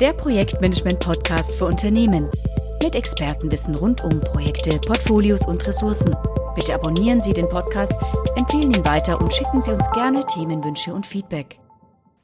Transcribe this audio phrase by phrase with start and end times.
[0.00, 2.30] der Projektmanagement-Podcast für Unternehmen.
[2.82, 6.14] Mit Expertenwissen rund um Projekte, Portfolios und Ressourcen.
[6.54, 7.94] Bitte abonnieren Sie den Podcast,
[8.36, 11.58] empfehlen ihn weiter und schicken Sie uns gerne Themenwünsche und Feedback.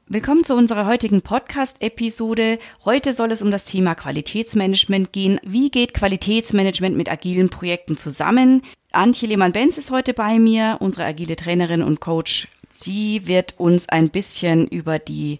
[0.07, 2.59] Willkommen zu unserer heutigen Podcast-Episode.
[2.85, 5.39] Heute soll es um das Thema Qualitätsmanagement gehen.
[5.41, 8.61] Wie geht Qualitätsmanagement mit agilen Projekten zusammen?
[8.91, 12.49] Antje Lehmann-Benz ist heute bei mir, unsere agile Trainerin und Coach.
[12.69, 15.39] Sie wird uns ein bisschen über die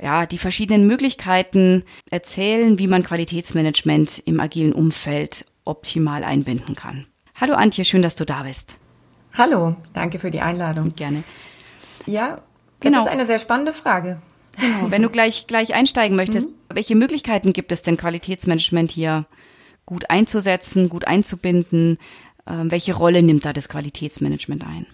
[0.00, 7.06] ja, die verschiedenen Möglichkeiten erzählen, wie man Qualitätsmanagement im agilen Umfeld optimal einbinden kann.
[7.40, 8.76] Hallo Antje, schön, dass du da bist.
[9.36, 10.94] Hallo, danke für die Einladung.
[10.94, 11.22] Gerne.
[12.06, 12.40] Ja,
[12.80, 13.04] das genau.
[13.04, 14.20] ist eine sehr spannende Frage.
[14.60, 16.54] Genau, wenn du gleich, gleich einsteigen möchtest, mhm.
[16.74, 19.26] welche Möglichkeiten gibt es denn, Qualitätsmanagement hier
[19.86, 21.98] gut einzusetzen, gut einzubinden?
[22.46, 24.86] Ähm, welche Rolle nimmt da das Qualitätsmanagement ein?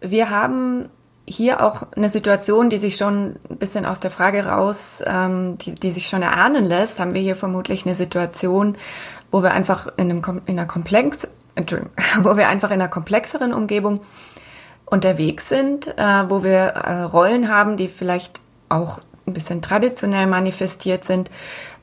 [0.00, 0.88] Wir haben
[1.30, 5.74] hier auch eine Situation, die sich schon ein bisschen aus der Frage raus, ähm, die,
[5.74, 8.76] die sich schon erahnen lässt, haben wir hier vermutlich eine Situation,
[9.30, 11.28] wo wir einfach in, einem, in einer komplex,
[12.22, 14.00] wo wir einfach in einer komplexeren Umgebung
[14.86, 21.04] unterwegs sind, äh, wo wir äh, Rollen haben, die vielleicht auch ein bisschen traditionell manifestiert
[21.04, 21.30] sind,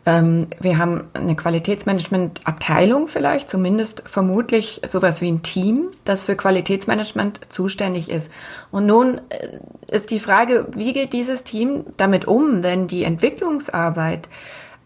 [0.07, 7.41] ähm, wir haben eine Qualitätsmanagement-Abteilung vielleicht, zumindest vermutlich sowas wie ein Team, das für Qualitätsmanagement
[7.49, 8.31] zuständig ist.
[8.71, 9.59] Und nun äh,
[9.93, 14.29] ist die Frage, wie geht dieses Team damit um, wenn die Entwicklungsarbeit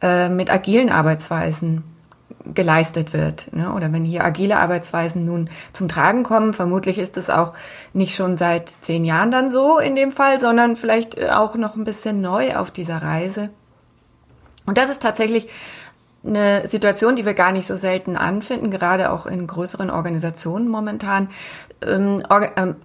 [0.01, 1.83] äh, mit agilen Arbeitsweisen
[2.55, 3.53] geleistet wird.
[3.53, 3.71] Ne?
[3.75, 7.53] Oder wenn hier agile Arbeitsweisen nun zum Tragen kommen, vermutlich ist es auch
[7.93, 11.83] nicht schon seit zehn Jahren dann so in dem Fall, sondern vielleicht auch noch ein
[11.83, 13.51] bisschen neu auf dieser Reise.
[14.71, 15.49] Und das ist tatsächlich
[16.25, 21.27] eine Situation, die wir gar nicht so selten anfinden, gerade auch in größeren Organisationen momentan.
[21.85, 22.23] Ähm,
[22.55, 22.75] ähm,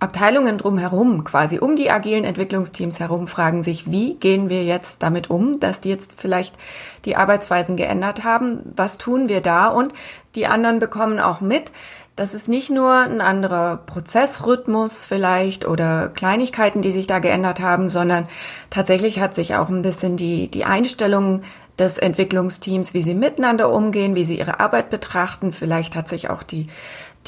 [0.00, 5.30] Abteilungen drumherum, quasi um die agilen Entwicklungsteams herum, fragen sich, wie gehen wir jetzt damit
[5.30, 6.56] um, dass die jetzt vielleicht
[7.04, 8.58] die Arbeitsweisen geändert haben?
[8.74, 9.68] Was tun wir da?
[9.68, 9.94] Und
[10.34, 11.70] die anderen bekommen auch mit,
[12.18, 17.88] das ist nicht nur ein anderer Prozessrhythmus vielleicht oder Kleinigkeiten, die sich da geändert haben,
[17.88, 18.28] sondern
[18.70, 21.42] tatsächlich hat sich auch ein bisschen die, die Einstellung
[21.78, 25.52] des Entwicklungsteams, wie sie miteinander umgehen, wie sie ihre Arbeit betrachten.
[25.52, 26.66] Vielleicht hat sich auch die,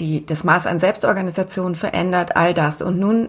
[0.01, 2.83] die, das Maß an Selbstorganisation verändert, all das.
[2.83, 3.29] Und nun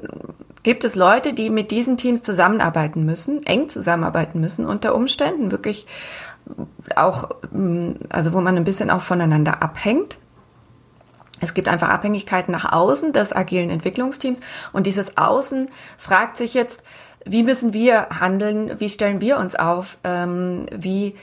[0.64, 5.86] gibt es Leute, die mit diesen Teams zusammenarbeiten müssen, eng zusammenarbeiten müssen, unter Umständen wirklich
[6.96, 7.30] auch,
[8.10, 10.18] also wo man ein bisschen auch voneinander abhängt.
[11.42, 14.40] Es gibt einfach Abhängigkeiten nach außen des agilen Entwicklungsteams
[14.72, 16.84] und dieses Außen fragt sich jetzt,
[17.26, 21.16] wie müssen wir handeln, wie stellen wir uns auf, ähm, wie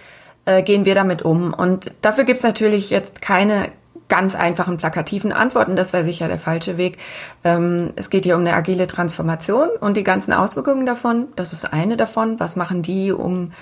[0.44, 1.52] äh, gehen wir damit um.
[1.54, 3.70] Und dafür gibt es natürlich jetzt keine
[4.08, 5.76] ganz einfachen plakativen Antworten.
[5.76, 6.98] Das wäre sicher der falsche Weg.
[7.44, 11.28] Ähm, es geht hier um eine agile Transformation und die ganzen Auswirkungen davon.
[11.36, 12.40] Das ist eine davon.
[12.40, 13.52] Was machen die, um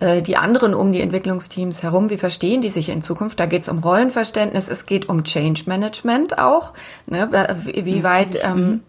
[0.00, 3.40] die anderen um die Entwicklungsteams herum, wie verstehen die sich in Zukunft?
[3.40, 6.74] Da geht es um Rollenverständnis, es geht um Change Management auch.
[7.06, 7.30] Ne?
[7.64, 8.80] Wie weit ähm, mhm.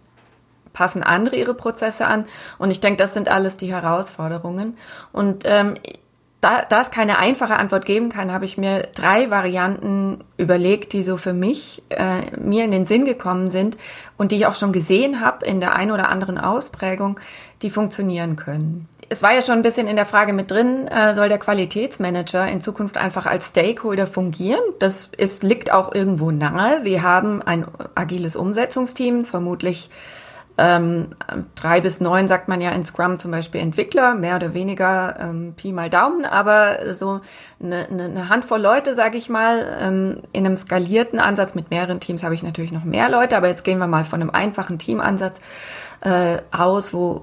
[0.73, 2.25] passen andere ihre Prozesse an?
[2.57, 4.78] Und ich denke, das sind alles die Herausforderungen.
[5.13, 5.75] Und ähm,
[6.41, 11.03] da, da es keine einfache Antwort geben kann, habe ich mir drei Varianten überlegt, die
[11.03, 13.78] so für mich äh, mir in den Sinn gekommen sind
[14.18, 17.18] und die ich auch schon gesehen habe in der ein oder anderen Ausprägung,
[17.62, 21.13] die funktionieren können es war ja schon ein bisschen in der Frage mit drin, äh,
[21.13, 24.62] soll der Qualitätsmanager in Zukunft einfach als Stakeholder fungieren?
[24.79, 26.84] Das ist, liegt auch irgendwo nahe.
[26.84, 29.90] Wir haben ein agiles Umsetzungsteam, vermutlich
[30.59, 31.09] ähm,
[31.53, 35.53] drei bis neun sagt man ja in Scrum zum Beispiel Entwickler, mehr oder weniger ähm,
[35.56, 37.22] Pi mal Daumen, aber so
[37.62, 42.24] eine, eine Handvoll Leute, sage ich mal, ähm, in einem skalierten Ansatz mit mehreren Teams
[42.24, 45.39] habe ich natürlich noch mehr Leute, aber jetzt gehen wir mal von einem einfachen Teamansatz
[46.01, 47.22] äh, aus, wo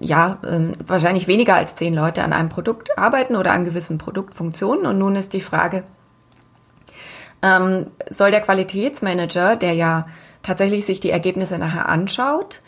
[0.00, 4.86] ja, ähm, wahrscheinlich weniger als zehn Leute an einem Produkt arbeiten oder an gewissen Produktfunktionen.
[4.86, 5.84] Und nun ist die Frage,
[7.42, 10.06] ähm, soll der Qualitätsmanager, der ja
[10.42, 12.62] tatsächlich sich die Ergebnisse nachher anschaut,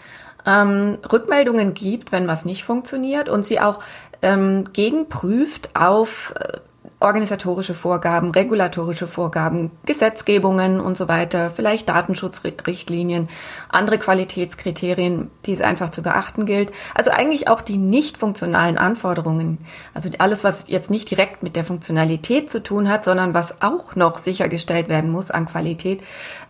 [0.47, 3.81] ähm, Rückmeldungen gibt, wenn was nicht funktioniert und sie auch
[4.21, 6.59] ähm, gegenprüft auf äh,
[7.03, 13.29] organisatorische Vorgaben, regulatorische Vorgaben, Gesetzgebungen und so weiter, vielleicht Datenschutzrichtlinien,
[13.69, 16.73] andere Qualitätskriterien, die es einfach zu beachten gilt.
[16.95, 19.59] Also eigentlich auch die nicht funktionalen Anforderungen.
[19.95, 23.95] Also alles, was jetzt nicht direkt mit der Funktionalität zu tun hat, sondern was auch
[23.97, 26.03] noch sichergestellt werden muss an Qualität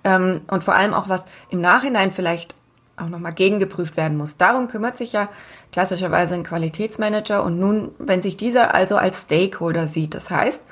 [0.05, 2.55] ähm, und vor allem auch was im Nachhinein vielleicht
[3.03, 4.37] auch nochmal gegengeprüft werden muss.
[4.37, 5.29] Darum kümmert sich ja
[5.73, 10.63] klassischerweise ein Qualitätsmanager und nun, wenn sich dieser also als Stakeholder sieht, das heißt,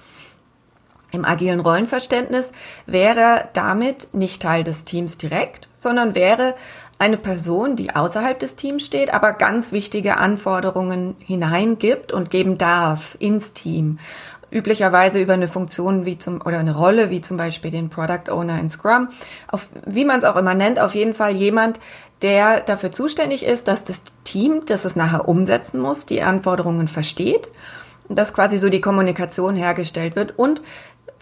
[1.13, 2.53] im agilen Rollenverständnis
[2.87, 6.55] wäre damit nicht Teil des Teams direkt, sondern wäre
[7.01, 13.17] eine Person, die außerhalb des Teams steht, aber ganz wichtige Anforderungen hineingibt und geben darf
[13.19, 13.99] ins Team.
[14.51, 18.59] Üblicherweise über eine Funktion wie zum, oder eine Rolle wie zum Beispiel den Product Owner
[18.59, 19.09] in Scrum.
[19.49, 21.81] Auf, wie man es auch immer nennt, auf jeden Fall jemand,
[22.23, 27.49] der dafür zuständig ist, dass das Team, das es nachher umsetzen muss, die Anforderungen versteht,
[28.09, 30.63] dass quasi so die Kommunikation hergestellt wird und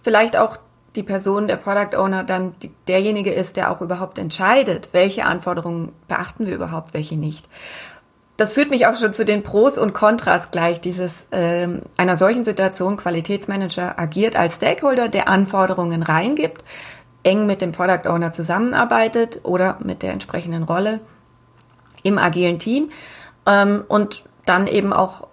[0.02, 0.58] vielleicht auch
[0.96, 2.54] die Person, der Product Owner, dann
[2.88, 7.46] derjenige ist, der auch überhaupt entscheidet, welche Anforderungen beachten wir überhaupt, welche nicht.
[8.38, 12.44] Das führt mich auch schon zu den Pros und Kontras gleich dieses ähm, einer solchen
[12.44, 12.96] Situation.
[12.96, 16.62] Qualitätsmanager agiert als Stakeholder, der Anforderungen reingibt,
[17.24, 21.00] eng mit dem Product Owner zusammenarbeitet oder mit der entsprechenden Rolle
[22.04, 22.90] im agilen Team
[23.44, 25.26] ähm, und dann eben auch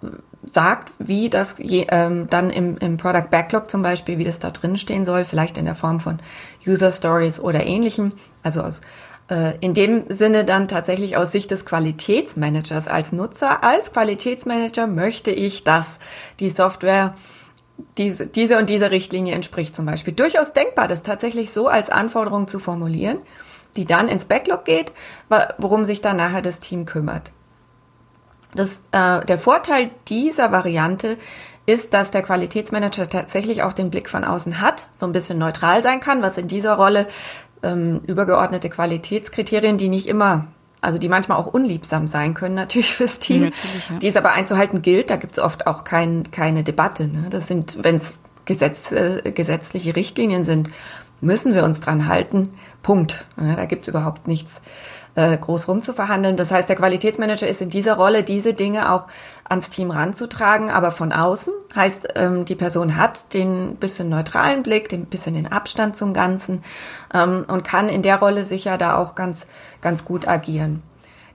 [0.44, 4.50] sagt, wie das je, ähm, dann im, im Product Backlog zum Beispiel, wie das da
[4.50, 6.18] drin stehen soll, vielleicht in der Form von
[6.66, 8.14] User Stories oder ähnlichem.
[8.42, 8.80] Also aus,
[9.28, 13.64] in dem Sinne dann tatsächlich aus Sicht des Qualitätsmanagers als Nutzer.
[13.64, 15.98] Als Qualitätsmanager möchte ich, dass
[16.38, 17.14] die Software
[17.98, 20.14] diese, diese und diese Richtlinie entspricht zum Beispiel.
[20.14, 23.20] Durchaus denkbar, das tatsächlich so als Anforderung zu formulieren,
[23.76, 24.92] die dann ins Backlog geht,
[25.58, 27.32] worum sich dann nachher das Team kümmert.
[28.54, 31.18] Das, äh, der Vorteil dieser Variante
[31.66, 35.82] ist, dass der Qualitätsmanager tatsächlich auch den Blick von außen hat, so ein bisschen neutral
[35.82, 37.06] sein kann, was in dieser Rolle
[37.62, 40.46] ähm, übergeordnete Qualitätskriterien, die nicht immer,
[40.80, 43.98] also die manchmal auch unliebsam sein können, natürlich fürs Team, natürlich, ja.
[43.98, 45.10] die es aber einzuhalten gilt.
[45.10, 47.08] Da gibt es oft auch kein, keine Debatte.
[47.08, 47.26] Ne?
[47.30, 50.70] Das sind, wenn es Gesetz, äh, gesetzliche Richtlinien sind,
[51.26, 52.52] müssen wir uns dran halten.
[52.82, 53.26] Punkt.
[53.36, 54.62] Ja, da gibt es überhaupt nichts
[55.16, 56.36] äh, groß rumzuverhandeln.
[56.36, 59.06] Das heißt, der Qualitätsmanager ist in dieser Rolle, diese Dinge auch
[59.48, 61.52] ans Team ranzutragen, aber von außen.
[61.74, 66.62] Heißt, ähm, die Person hat den bisschen neutralen Blick, den bisschen den Abstand zum Ganzen
[67.12, 69.46] ähm, und kann in der Rolle sicher da auch ganz,
[69.80, 70.82] ganz gut agieren.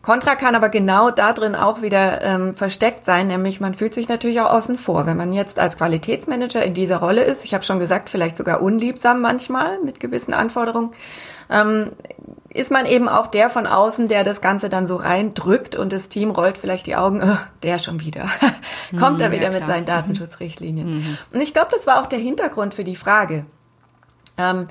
[0.02, 4.10] Contra kann aber genau da drin auch wieder ähm, versteckt sein, nämlich man fühlt sich
[4.10, 5.06] natürlich auch außen vor.
[5.06, 8.62] Wenn man jetzt als Qualitätsmanager in dieser Rolle ist, ich habe schon gesagt, vielleicht sogar
[8.62, 10.92] unliebsam manchmal mit gewissen Anforderungen,
[11.52, 11.92] ähm,
[12.50, 16.10] ist man eben auch der von außen, der das Ganze dann so reindrückt und das
[16.10, 18.28] Team rollt vielleicht die Augen, oh, der schon wieder.
[19.00, 20.96] Kommt mhm, er wieder ja, mit seinen Datenschutzrichtlinien.
[20.96, 21.18] Mhm.
[21.32, 23.46] Und ich glaube, das war auch der Hintergrund für die Frage.
[24.38, 24.68] Ähm,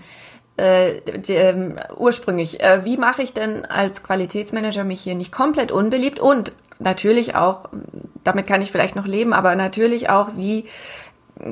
[0.61, 5.73] äh, die, äh, ursprünglich, äh, wie mache ich denn als Qualitätsmanager mich hier nicht komplett
[5.73, 7.69] unbeliebt und natürlich auch,
[8.25, 10.67] damit kann ich vielleicht noch leben, aber natürlich auch, wie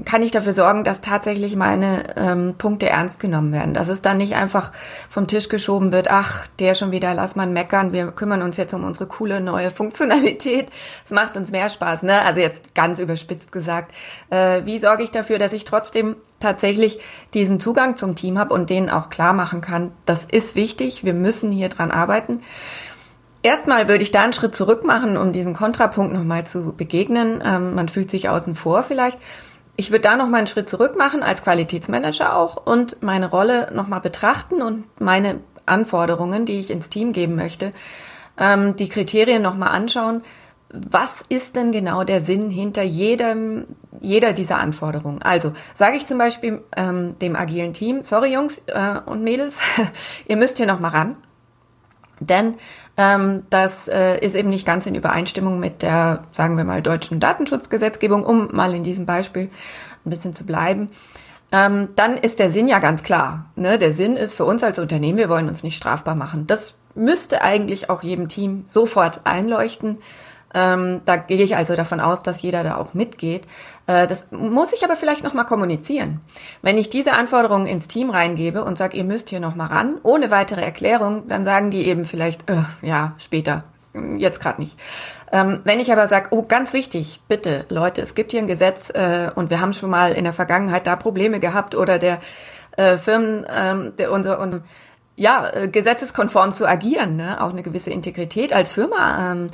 [0.04, 3.74] kann ich dafür sorgen, dass tatsächlich meine ähm, Punkte ernst genommen werden.
[3.74, 4.72] Dass es dann nicht einfach
[5.08, 8.74] vom Tisch geschoben wird, ach, der schon wieder, lass mal meckern, wir kümmern uns jetzt
[8.74, 10.68] um unsere coole neue Funktionalität.
[11.04, 12.22] Es macht uns mehr Spaß, ne?
[12.22, 13.94] Also jetzt ganz überspitzt gesagt.
[14.30, 16.98] Äh, wie sorge ich dafür, dass ich trotzdem tatsächlich
[17.34, 21.14] diesen Zugang zum Team habe und denen auch klar machen kann, das ist wichtig, wir
[21.14, 22.42] müssen hier dran arbeiten.
[23.42, 27.42] Erstmal würde ich da einen Schritt zurück machen, um diesen Kontrapunkt nochmal zu begegnen.
[27.44, 29.18] Ähm, man fühlt sich außen vor vielleicht
[29.78, 33.70] ich würde da noch mal einen Schritt zurück machen als Qualitätsmanager auch und meine Rolle
[33.72, 37.70] noch mal betrachten und meine Anforderungen, die ich ins Team geben möchte,
[38.36, 40.22] ähm, die Kriterien noch mal anschauen.
[40.70, 43.64] Was ist denn genau der Sinn hinter jedem,
[44.00, 45.22] jeder dieser Anforderungen?
[45.22, 49.60] Also sage ich zum Beispiel ähm, dem agilen Team, sorry Jungs äh, und Mädels,
[50.26, 51.16] ihr müsst hier noch mal ran
[52.20, 52.56] denn
[52.96, 57.20] ähm, das äh, ist eben nicht ganz in Übereinstimmung mit der, sagen wir mal, deutschen
[57.20, 59.50] Datenschutzgesetzgebung, um mal in diesem Beispiel
[60.04, 60.88] ein bisschen zu bleiben.
[61.50, 63.46] Ähm, dann ist der Sinn ja ganz klar.
[63.56, 63.78] Ne?
[63.78, 66.46] Der Sinn ist für uns als Unternehmen, wir wollen uns nicht strafbar machen.
[66.46, 69.98] Das müsste eigentlich auch jedem Team sofort einleuchten.
[70.54, 73.46] Ähm, da gehe ich also davon aus, dass jeder da auch mitgeht.
[73.86, 76.20] Äh, das muss ich aber vielleicht nochmal kommunizieren.
[76.62, 80.30] Wenn ich diese Anforderungen ins Team reingebe und sage, ihr müsst hier nochmal ran, ohne
[80.30, 83.64] weitere Erklärung, dann sagen die eben vielleicht, äh, ja, später,
[84.16, 84.78] jetzt gerade nicht.
[85.32, 88.90] Ähm, wenn ich aber sage, oh, ganz wichtig, bitte, Leute, es gibt hier ein Gesetz
[88.90, 92.20] äh, und wir haben schon mal in der Vergangenheit da Probleme gehabt oder der
[92.76, 94.62] äh, Firmen, ähm, der unser, unser
[95.16, 97.42] ja, äh, gesetzeskonform zu agieren, ne?
[97.42, 99.50] auch eine gewisse Integrität als Firma ähm,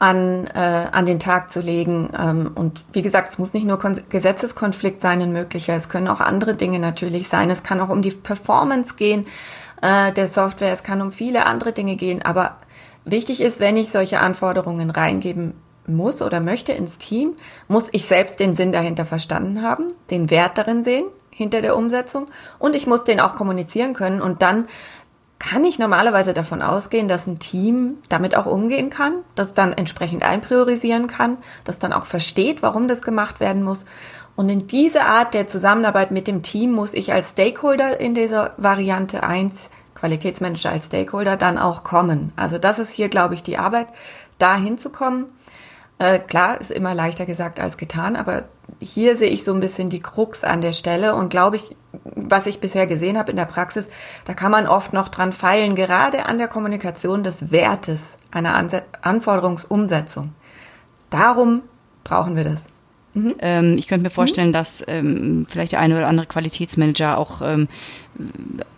[0.00, 2.08] an, äh, an den Tag zu legen.
[2.18, 6.08] Ähm, und wie gesagt, es muss nicht nur Kon Gesetzeskonflikt sein, ein möglicher, es können
[6.08, 7.50] auch andere Dinge natürlich sein.
[7.50, 9.26] Es kann auch um die Performance gehen
[9.82, 12.22] äh, der Software, es kann um viele andere Dinge gehen.
[12.22, 12.56] Aber
[13.04, 15.54] wichtig ist, wenn ich solche Anforderungen reingeben
[15.86, 17.34] muss oder möchte ins Team,
[17.68, 22.26] muss ich selbst den Sinn dahinter verstanden haben, den Wert darin sehen hinter der Umsetzung
[22.58, 24.66] und ich muss den auch kommunizieren können und dann
[25.40, 30.22] kann ich normalerweise davon ausgehen, dass ein Team damit auch umgehen kann, das dann entsprechend
[30.22, 33.86] einpriorisieren kann, das dann auch versteht, warum das gemacht werden muss.
[34.36, 38.52] Und in diese Art der Zusammenarbeit mit dem Team muss ich als Stakeholder in dieser
[38.58, 42.32] Variante 1 Qualitätsmanager, als Stakeholder dann auch kommen.
[42.36, 43.88] Also das ist hier, glaube ich, die Arbeit,
[44.38, 45.26] da hinzukommen.
[45.98, 48.44] Äh, klar, ist immer leichter gesagt als getan, aber
[48.78, 51.76] hier sehe ich so ein bisschen die Krux an der Stelle und glaube ich,
[52.28, 53.88] was ich bisher gesehen habe in der Praxis,
[54.24, 58.54] da kann man oft noch dran feilen, gerade an der Kommunikation des Wertes einer
[59.02, 60.34] Anforderungsumsetzung.
[61.10, 61.62] Darum
[62.04, 62.69] brauchen wir das.
[63.14, 63.34] Mhm.
[63.40, 64.52] Ähm, ich könnte mir vorstellen, mhm.
[64.54, 67.68] dass ähm, vielleicht der eine oder andere Qualitätsmanager auch ähm,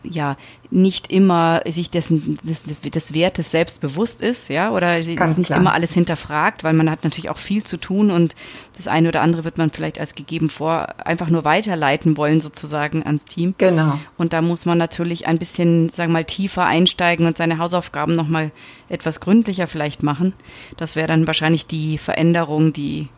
[0.02, 0.36] ja
[0.70, 5.58] nicht immer sich dessen des, des Wertes selbst bewusst ist, ja, oder Ganz nicht klar.
[5.58, 8.34] immer alles hinterfragt, weil man hat natürlich auch viel zu tun und
[8.76, 13.02] das eine oder andere wird man vielleicht als gegeben vor einfach nur weiterleiten wollen sozusagen
[13.02, 13.54] ans Team.
[13.58, 13.98] Genau.
[14.16, 18.12] Und da muss man natürlich ein bisschen, sagen wir mal, tiefer einsteigen und seine Hausaufgaben
[18.12, 18.50] noch mal
[18.88, 20.32] etwas gründlicher vielleicht machen.
[20.78, 23.08] Das wäre dann wahrscheinlich die Veränderung, die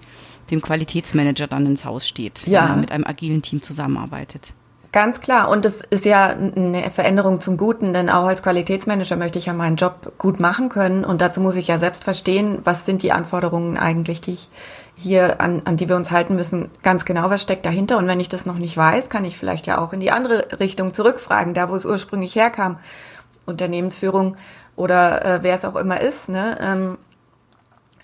[0.50, 2.62] dem Qualitätsmanager dann ins Haus steht, ja.
[2.62, 4.52] wenn er mit einem agilen Team zusammenarbeitet.
[4.94, 5.48] Ganz klar.
[5.48, 9.52] Und das ist ja eine Veränderung zum Guten, denn auch als Qualitätsmanager möchte ich ja
[9.52, 11.04] meinen Job gut machen können.
[11.04, 14.50] Und dazu muss ich ja selbst verstehen, was sind die Anforderungen eigentlich, die ich
[14.94, 17.98] hier, an, an die wir uns halten müssen, ganz genau, was steckt dahinter.
[17.98, 20.60] Und wenn ich das noch nicht weiß, kann ich vielleicht ja auch in die andere
[20.60, 22.78] Richtung zurückfragen, da wo es ursprünglich herkam.
[23.46, 24.36] Unternehmensführung
[24.76, 26.28] oder äh, wer es auch immer ist.
[26.28, 26.56] Ne?
[26.60, 26.98] Ähm,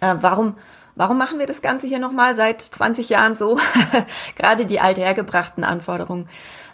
[0.01, 0.55] äh, warum
[1.00, 3.59] Warum machen wir das Ganze hier nochmal seit 20 Jahren so?
[4.37, 6.28] Gerade die althergebrachten Anforderungen,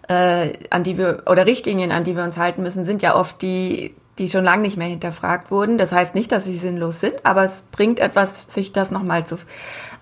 [0.09, 3.40] äh, an die wir, oder Richtlinien, an die wir uns halten müssen, sind ja oft
[3.40, 5.78] die, die schon lange nicht mehr hinterfragt wurden.
[5.78, 9.37] Das heißt nicht, dass sie sinnlos sind, aber es bringt etwas, sich das nochmal zu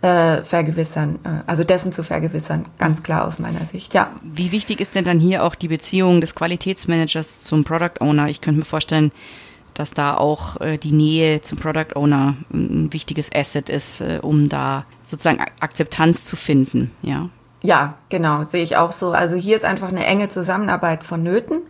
[0.00, 4.08] äh, vergewissern, äh, also dessen zu vergewissern, ganz klar aus meiner Sicht, ja.
[4.22, 8.28] Wie wichtig ist denn dann hier auch die Beziehung des Qualitätsmanagers zum Product Owner?
[8.28, 9.12] Ich könnte mir vorstellen,
[9.74, 14.48] dass da auch äh, die Nähe zum Product Owner ein wichtiges Asset ist, äh, um
[14.48, 17.28] da sozusagen Akzeptanz zu finden, ja.
[17.62, 19.12] Ja, genau, sehe ich auch so.
[19.12, 21.62] Also hier ist einfach eine enge Zusammenarbeit vonnöten.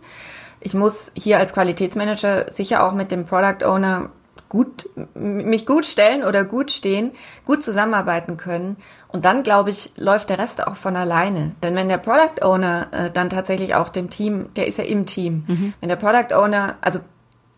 [0.59, 4.09] Ich muss hier als Qualitätsmanager sicher auch mit dem Product Owner
[4.49, 7.11] gut, mich gut stellen oder gut stehen,
[7.45, 8.77] gut zusammenarbeiten können.
[9.07, 11.53] Und dann, glaube ich, läuft der Rest auch von alleine.
[11.63, 15.05] Denn wenn der Product Owner äh, dann tatsächlich auch dem Team, der ist ja im
[15.05, 15.73] Team, mhm.
[15.79, 16.99] wenn der Product Owner, also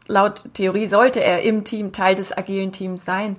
[0.07, 3.37] laut Theorie sollte er im Team Teil des agilen Teams sein.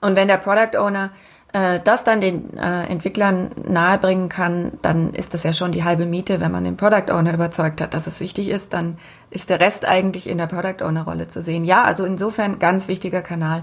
[0.00, 1.10] Und wenn der Product Owner
[1.52, 6.06] äh, das dann den äh, Entwicklern nahebringen kann, dann ist das ja schon die halbe
[6.06, 6.40] Miete.
[6.40, 8.98] Wenn man den Product Owner überzeugt hat, dass es wichtig ist, dann
[9.30, 11.64] ist der Rest eigentlich in der Product Owner Rolle zu sehen.
[11.64, 13.62] Ja, also insofern ganz wichtiger Kanal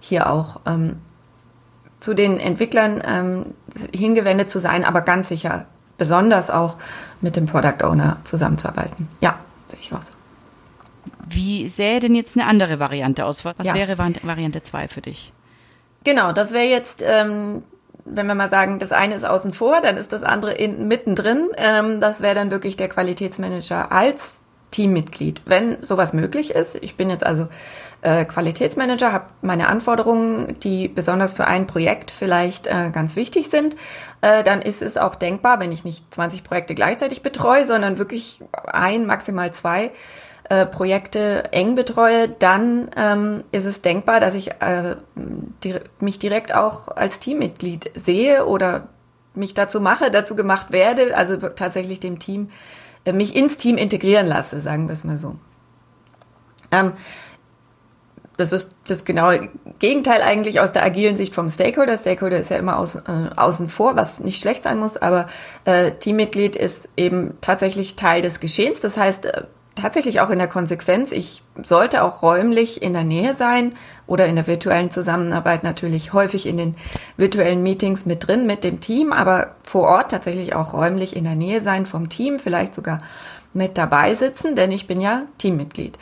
[0.00, 0.96] hier auch ähm,
[2.00, 3.46] zu den Entwicklern ähm,
[3.92, 5.66] hingewendet zu sein, aber ganz sicher
[5.96, 6.76] besonders auch
[7.20, 9.08] mit dem Product Owner zusammenzuarbeiten.
[9.20, 10.12] Ja, sehe ich auch so.
[11.28, 13.44] Wie sähe denn jetzt eine andere Variante aus?
[13.44, 13.74] Was ja.
[13.74, 15.32] wäre Variante 2 für dich?
[16.04, 17.62] Genau, das wäre jetzt, ähm,
[18.04, 21.48] wenn wir mal sagen, das eine ist außen vor, dann ist das andere in, mittendrin.
[21.56, 24.40] Ähm, das wäre dann wirklich der Qualitätsmanager als
[24.72, 26.76] Teammitglied, wenn sowas möglich ist.
[26.76, 27.48] Ich bin jetzt also
[28.00, 33.76] äh, Qualitätsmanager, habe meine Anforderungen, die besonders für ein Projekt vielleicht äh, ganz wichtig sind.
[34.22, 38.40] Äh, dann ist es auch denkbar, wenn ich nicht 20 Projekte gleichzeitig betreue, sondern wirklich
[38.66, 39.92] ein, maximal zwei
[40.52, 44.96] äh, Projekte eng betreue, dann ähm, ist es denkbar, dass ich äh,
[45.64, 48.88] die, mich direkt auch als Teammitglied sehe oder
[49.32, 52.50] mich dazu mache, dazu gemacht werde, also tatsächlich dem Team,
[53.06, 55.36] äh, mich ins Team integrieren lasse, sagen wir es mal so.
[56.70, 56.92] Ähm,
[58.36, 61.96] das ist das genaue Gegenteil eigentlich aus der agilen Sicht vom Stakeholder.
[61.96, 65.28] Stakeholder ist ja immer aus, äh, außen vor, was nicht schlecht sein muss, aber
[65.64, 68.80] äh, Teammitglied ist eben tatsächlich Teil des Geschehens.
[68.80, 69.44] Das heißt, äh,
[69.74, 73.72] tatsächlich auch in der Konsequenz, ich sollte auch räumlich in der Nähe sein
[74.06, 76.76] oder in der virtuellen Zusammenarbeit natürlich häufig in den
[77.16, 81.36] virtuellen Meetings mit drin mit dem Team, aber vor Ort tatsächlich auch räumlich in der
[81.36, 82.98] Nähe sein vom Team, vielleicht sogar
[83.54, 85.98] mit dabei sitzen, denn ich bin ja Teammitglied.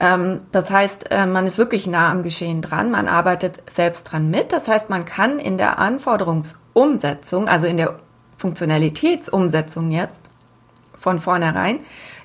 [0.00, 4.30] Ähm, das heißt, äh, man ist wirklich nah am Geschehen dran, man arbeitet selbst dran
[4.30, 4.52] mit.
[4.52, 7.96] Das heißt, man kann in der Anforderungsumsetzung, also in der
[8.36, 10.22] Funktionalitätsumsetzung jetzt
[10.94, 11.80] von vornherein,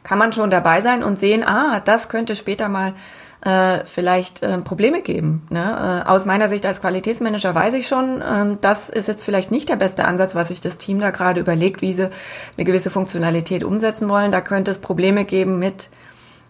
[0.05, 2.93] kann man schon dabei sein und sehen, ah, das könnte später mal
[3.41, 5.45] äh, vielleicht äh, Probleme geben.
[5.49, 6.03] Ne?
[6.05, 9.67] Äh, aus meiner Sicht als Qualitätsmanager weiß ich schon, äh, das ist jetzt vielleicht nicht
[9.67, 12.09] der beste Ansatz, was sich das Team da gerade überlegt, wie sie
[12.57, 14.31] eine gewisse Funktionalität umsetzen wollen.
[14.31, 15.89] Da könnte es Probleme geben mit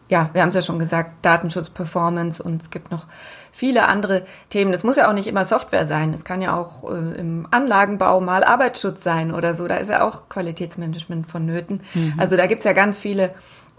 [0.07, 3.07] ja, wir haben es ja schon gesagt, Datenschutz, Performance und es gibt noch
[3.51, 4.71] viele andere Themen.
[4.71, 6.13] Das muss ja auch nicht immer Software sein.
[6.13, 9.67] Es kann ja auch äh, im Anlagenbau mal Arbeitsschutz sein oder so.
[9.67, 11.81] Da ist ja auch Qualitätsmanagement vonnöten.
[11.93, 12.13] Mhm.
[12.17, 13.29] Also da gibt's ja ganz viele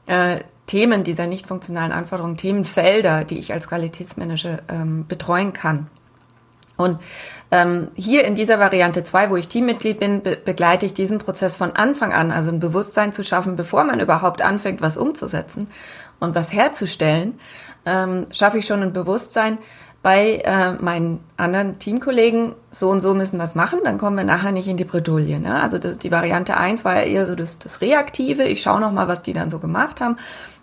[0.06, 5.88] äh, Themen dieser nicht funktionalen Anforderungen, Themenfelder, die ich als Qualitätsmanager ähm, betreuen kann.
[6.76, 6.98] Und
[7.50, 11.56] ähm, hier in dieser Variante 2, wo ich Teammitglied bin, be begleite ich diesen Prozess
[11.56, 15.68] von Anfang an, also ein Bewusstsein zu schaffen, bevor man überhaupt anfängt, was umzusetzen
[16.20, 17.38] und was herzustellen,
[17.84, 19.58] ähm, schaffe ich schon ein Bewusstsein
[20.02, 24.24] bei äh, meinen anderen Teamkollegen, so und so müssen wir es machen, dann kommen wir
[24.24, 25.40] nachher nicht in die Bredouille.
[25.40, 25.60] Ne?
[25.60, 29.08] Also das, die Variante 1 war ja eher so das, das Reaktive, ich schaue nochmal,
[29.08, 30.16] was die dann so gemacht haben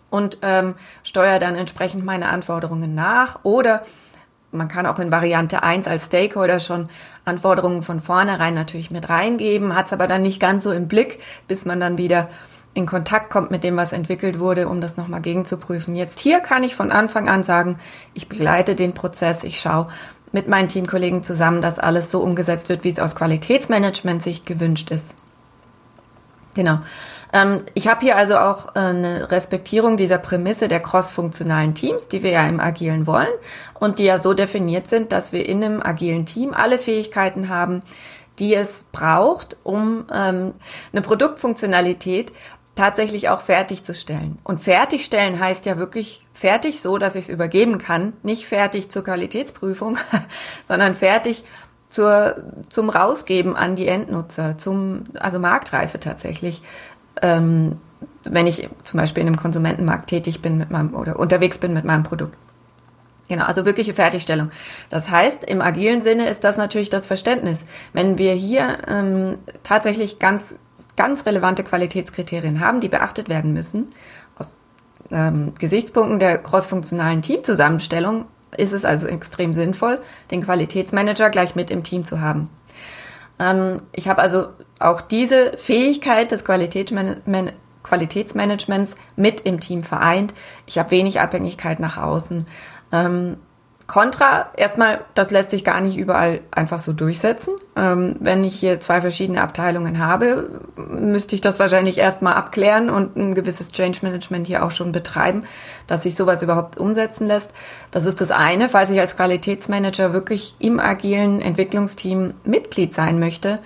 [0.09, 3.83] und ähm, steuere dann entsprechend meine Anforderungen nach oder
[4.53, 6.87] man kann auch in Variante 1 als Stakeholder schon
[7.25, 11.19] Anforderungen von vornherein natürlich mit reingeben, hat es aber dann nicht ganz so im Blick,
[11.47, 12.29] bis man dann wieder
[12.73, 15.95] in Kontakt kommt mit dem, was entwickelt wurde, um das nochmal gegenzuprüfen.
[15.95, 17.79] Jetzt hier kann ich von Anfang an sagen,
[18.13, 19.87] ich begleite den Prozess, ich schaue
[20.31, 25.15] mit meinen Teamkollegen zusammen, dass alles so umgesetzt wird, wie es aus Qualitätsmanagement-Sicht gewünscht ist.
[26.55, 26.79] Genau.
[27.31, 32.23] Ähm, ich habe hier also auch äh, eine Respektierung dieser Prämisse der crossfunktionalen Teams, die
[32.23, 33.29] wir ja im Agilen wollen
[33.79, 37.81] und die ja so definiert sind, dass wir in einem agilen Team alle Fähigkeiten haben,
[38.39, 40.53] die es braucht, um ähm,
[40.91, 42.31] eine Produktfunktionalität
[42.75, 44.39] tatsächlich auch fertigzustellen.
[44.43, 49.03] Und fertigstellen heißt ja wirklich fertig so, dass ich es übergeben kann, nicht fertig zur
[49.03, 49.97] Qualitätsprüfung,
[50.67, 51.43] sondern fertig
[51.87, 56.63] zur, zum Rausgeben an die Endnutzer, zum, also Marktreife tatsächlich.
[57.21, 57.77] Ähm,
[58.23, 61.85] wenn ich zum Beispiel in einem Konsumentenmarkt tätig bin mit meinem oder unterwegs bin mit
[61.85, 62.35] meinem Produkt.
[63.29, 64.51] Genau, also wirkliche Fertigstellung.
[64.89, 67.65] Das heißt, im agilen Sinne ist das natürlich das Verständnis.
[67.93, 70.59] Wenn wir hier ähm, tatsächlich ganz,
[70.95, 73.89] ganz relevante Qualitätskriterien haben, die beachtet werden müssen,
[74.37, 74.59] aus
[75.11, 78.25] ähm, Gesichtspunkten der crossfunktionalen Teamzusammenstellung
[78.57, 79.99] ist es also extrem sinnvoll,
[80.31, 82.49] den Qualitätsmanager gleich mit im Team zu haben.
[83.39, 90.33] Ähm, ich habe also auch diese Fähigkeit des Qualitätsman Qualitätsmanagements mit im Team vereint.
[90.65, 92.47] Ich habe wenig Abhängigkeit nach außen.
[92.93, 93.37] Ähm,
[93.85, 97.53] Contra, erstmal, das lässt sich gar nicht überall einfach so durchsetzen.
[97.75, 103.17] Ähm, wenn ich hier zwei verschiedene Abteilungen habe, müsste ich das wahrscheinlich erstmal abklären und
[103.17, 105.43] ein gewisses Change Management hier auch schon betreiben,
[105.85, 107.51] dass sich sowas überhaupt umsetzen lässt.
[107.91, 108.69] Das ist das eine.
[108.69, 113.59] Falls ich als Qualitätsmanager wirklich im agilen Entwicklungsteam Mitglied sein möchte,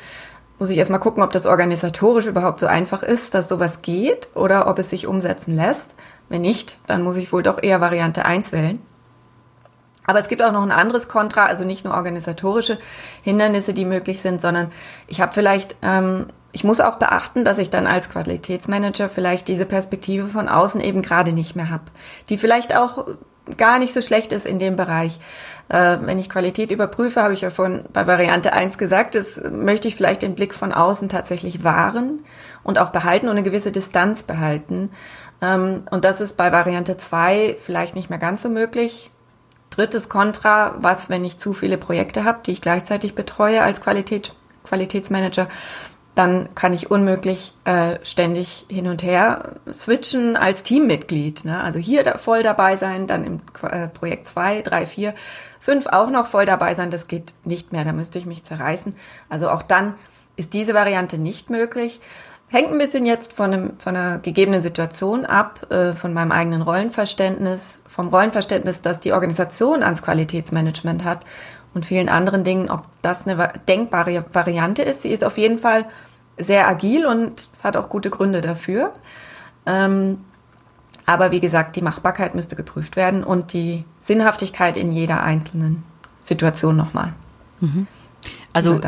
[0.57, 4.67] muss ich erstmal gucken, ob das organisatorisch überhaupt so einfach ist, dass sowas geht oder
[4.67, 5.93] ob es sich umsetzen lässt.
[6.27, 8.79] Wenn nicht, dann muss ich wohl doch eher Variante 1 wählen.
[10.09, 12.77] Aber es gibt auch noch ein anderes Kontra, also nicht nur organisatorische
[13.23, 14.71] Hindernisse, die möglich sind, sondern
[15.05, 19.65] ich habe vielleicht, ähm, ich muss auch beachten, dass ich dann als Qualitätsmanager vielleicht diese
[19.65, 21.83] Perspektive von außen eben gerade nicht mehr habe,
[22.29, 23.05] die vielleicht auch
[23.57, 25.19] gar nicht so schlecht ist in dem Bereich.
[25.67, 29.89] Äh, wenn ich Qualität überprüfe, habe ich ja von bei Variante 1 gesagt, das möchte
[29.89, 32.23] ich vielleicht den Blick von außen tatsächlich wahren
[32.63, 34.89] und auch behalten und eine gewisse Distanz behalten.
[35.41, 39.11] Ähm, und das ist bei Variante 2 vielleicht nicht mehr ganz so möglich
[39.77, 44.33] Drittes Kontra, was, wenn ich zu viele Projekte habe, die ich gleichzeitig betreue als Qualität,
[44.63, 45.47] Qualitätsmanager,
[46.15, 51.45] dann kann ich unmöglich äh, ständig hin und her switchen als Teammitglied.
[51.45, 51.61] Ne?
[51.61, 55.13] Also hier da voll dabei sein, dann im äh, Projekt 2, 3, 4,
[55.59, 58.95] 5 auch noch voll dabei sein, das geht nicht mehr, da müsste ich mich zerreißen.
[59.29, 59.93] Also auch dann
[60.37, 62.01] ist diese Variante nicht möglich.
[62.49, 66.61] Hängt ein bisschen jetzt von, einem, von einer gegebenen Situation ab, äh, von meinem eigenen
[66.61, 71.25] Rollenverständnis, vom Rollenverständnis, das die Organisation ans Qualitätsmanagement hat
[71.73, 75.01] und vielen anderen Dingen, ob das eine denkbare Variante ist.
[75.01, 75.87] Sie ist auf jeden Fall
[76.37, 78.93] sehr agil und es hat auch gute Gründe dafür.
[79.65, 80.19] Ähm,
[81.05, 85.83] aber wie gesagt, die Machbarkeit müsste geprüft werden und die Sinnhaftigkeit in jeder einzelnen
[86.21, 87.13] Situation nochmal.
[87.59, 87.87] Mhm.
[88.53, 88.79] Also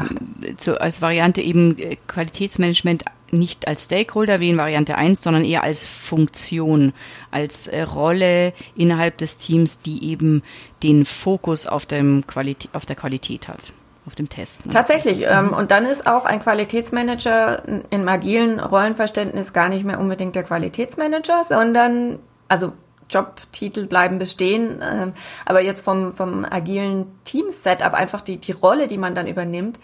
[0.58, 5.64] zu, als Variante eben äh, Qualitätsmanagement nicht als Stakeholder wie in Variante 1, sondern eher
[5.64, 6.94] als Funktion,
[7.32, 10.44] als äh, Rolle innerhalb des Teams, die eben
[10.84, 13.74] den Fokus auf, dem Qualität, auf der Qualität hat,
[14.06, 14.66] auf dem Test.
[14.66, 14.74] Ne?
[14.74, 15.24] Tatsächlich.
[15.26, 20.44] Ähm, und dann ist auch ein Qualitätsmanager im agilen Rollenverständnis gar nicht mehr unbedingt der
[20.44, 22.74] Qualitätsmanager, sondern, also
[23.10, 25.08] Jobtitel bleiben bestehen, äh,
[25.46, 29.80] aber jetzt vom, vom agilen Team-Setup einfach die, die Rolle, die man dann übernimmt,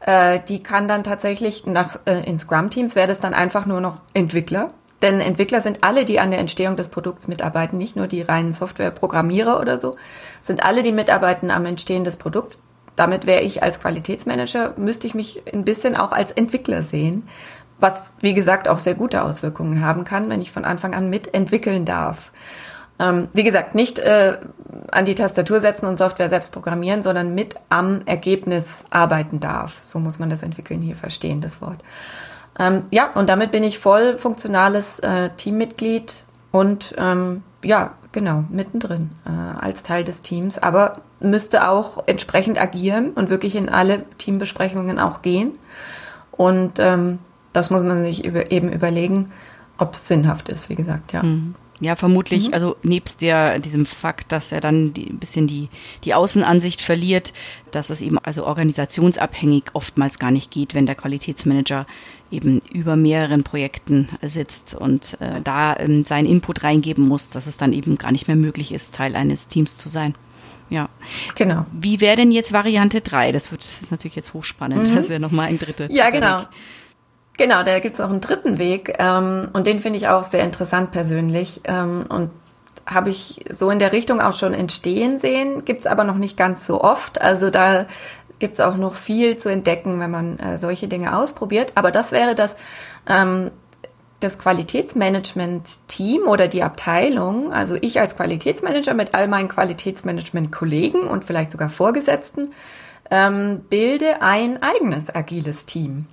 [0.00, 3.98] äh, die kann dann tatsächlich nach äh, in Scrum-Teams wäre das dann einfach nur noch
[4.14, 4.72] Entwickler.
[5.02, 8.52] Denn Entwickler sind alle, die an der Entstehung des Produkts mitarbeiten, nicht nur die reinen
[8.52, 9.96] Software-Programmierer oder so,
[10.42, 12.60] sind alle, die mitarbeiten am Entstehen des Produkts.
[12.96, 17.28] Damit wäre ich als Qualitätsmanager, müsste ich mich ein bisschen auch als Entwickler sehen,
[17.78, 21.84] was, wie gesagt, auch sehr gute Auswirkungen haben kann, wenn ich von Anfang an mitentwickeln
[21.84, 22.32] darf.
[23.00, 24.38] Ähm, wie gesagt, nicht äh,
[24.90, 29.82] an die Tastatur setzen und Software selbst programmieren, sondern mit am Ergebnis arbeiten darf.
[29.84, 31.78] So muss man das Entwickeln hier verstehen, das Wort.
[32.58, 39.10] Ähm, ja, und damit bin ich voll funktionales äh, Teammitglied und ähm, ja, genau, mittendrin
[39.26, 44.98] äh, als Teil des Teams, aber müsste auch entsprechend agieren und wirklich in alle Teambesprechungen
[44.98, 45.52] auch gehen.
[46.32, 47.18] Und ähm,
[47.52, 49.32] das muss man sich über, eben überlegen,
[49.78, 51.22] ob es sinnhaft ist, wie gesagt, ja.
[51.22, 51.54] Mhm.
[51.80, 52.54] Ja, vermutlich, mhm.
[52.54, 55.68] also nebst der, diesem Fakt, dass er dann die, ein bisschen die,
[56.04, 57.32] die Außenansicht verliert,
[57.70, 61.86] dass es eben also organisationsabhängig oftmals gar nicht geht, wenn der Qualitätsmanager
[62.30, 67.56] eben über mehreren Projekten sitzt und äh, da ähm, seinen Input reingeben muss, dass es
[67.56, 70.14] dann eben gar nicht mehr möglich ist, Teil eines Teams zu sein.
[70.70, 70.88] Ja.
[71.34, 71.64] Genau.
[71.72, 73.32] Wie wäre denn jetzt Variante 3?
[73.32, 74.90] Das wird das ist natürlich jetzt hochspannend.
[74.90, 74.94] Mhm.
[74.94, 75.90] Das wäre nochmal ein dritter.
[75.90, 76.42] Ja, genau.
[77.38, 80.42] Genau, da gibt es auch einen dritten Weg ähm, und den finde ich auch sehr
[80.42, 82.30] interessant persönlich ähm, und
[82.84, 86.36] habe ich so in der Richtung auch schon entstehen sehen, gibt es aber noch nicht
[86.36, 87.20] ganz so oft.
[87.20, 87.86] Also da
[88.40, 91.72] gibt es auch noch viel zu entdecken, wenn man äh, solche Dinge ausprobiert.
[91.76, 92.56] Aber das wäre das,
[93.06, 93.52] ähm,
[94.18, 101.52] das Qualitätsmanagement-Team oder die Abteilung, also ich als Qualitätsmanager mit all meinen Qualitätsmanagement-Kollegen und vielleicht
[101.52, 102.50] sogar Vorgesetzten,
[103.12, 106.06] ähm, bilde ein eigenes agiles Team.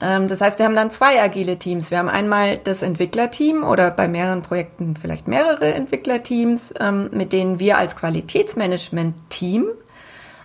[0.00, 1.90] Ähm, das heißt, wir haben dann zwei agile Teams.
[1.90, 7.58] Wir haben einmal das Entwicklerteam oder bei mehreren Projekten vielleicht mehrere Entwicklerteams, ähm, mit denen
[7.58, 9.66] wir als Qualitätsmanagement-Team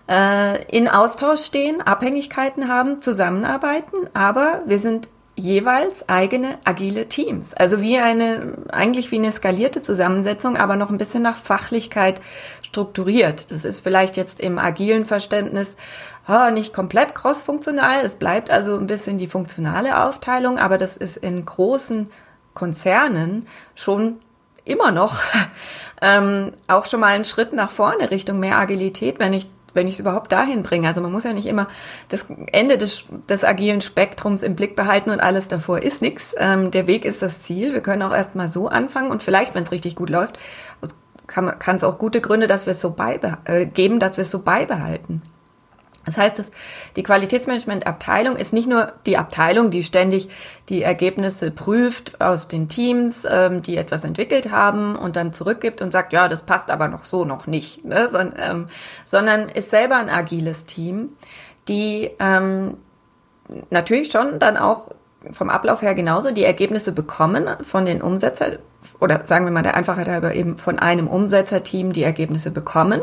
[0.10, 7.54] äh, in Austausch stehen, Abhängigkeiten haben, zusammenarbeiten, aber wir sind jeweils eigene agile Teams.
[7.54, 12.22] Also wie eine, eigentlich wie eine skalierte Zusammensetzung, aber noch ein bisschen nach Fachlichkeit
[12.62, 13.52] strukturiert.
[13.52, 15.76] Das ist vielleicht jetzt im agilen Verständnis
[16.28, 18.04] oh, nicht komplett crossfunktional.
[18.04, 22.10] Es bleibt also ein bisschen die funktionale Aufteilung, aber das ist in großen
[22.54, 24.18] Konzernen schon
[24.64, 25.22] immer noch
[26.02, 29.96] ähm, auch schon mal ein Schritt nach vorne Richtung mehr Agilität, wenn ich wenn ich
[29.96, 30.88] es überhaupt dahin bringe.
[30.88, 31.68] Also man muss ja nicht immer
[32.10, 36.34] das Ende des, des agilen Spektrums im Blick behalten und alles davor ist nichts.
[36.38, 37.74] Ähm, der Weg ist das Ziel.
[37.74, 40.40] Wir können auch erstmal so anfangen und vielleicht, wenn es richtig gut läuft,
[41.28, 42.96] kann es auch gute Gründe, dass wir es so
[43.46, 45.22] äh, geben, dass wir es so beibehalten.
[46.06, 46.52] Das heißt, dass
[46.96, 50.30] die Qualitätsmanagement-Abteilung ist nicht nur die Abteilung, die ständig
[50.70, 55.92] die Ergebnisse prüft aus den Teams, ähm, die etwas entwickelt haben und dann zurückgibt und
[55.92, 58.10] sagt, ja, das passt aber noch so noch nicht, ne?
[58.10, 58.68] Son, ähm,
[59.04, 61.10] sondern ist selber ein agiles Team,
[61.68, 62.78] die ähm,
[63.70, 64.90] natürlich schon dann auch
[65.32, 68.60] vom Ablauf her genauso die Ergebnisse bekommen von den Umsetzer
[69.00, 73.02] oder sagen wir mal der Einfachheit halber eben von einem Umsetzerteam die Ergebnisse bekommen